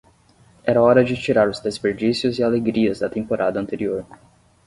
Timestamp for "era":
0.71-0.81